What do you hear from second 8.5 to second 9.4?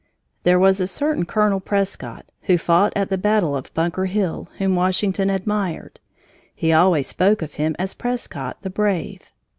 the brave.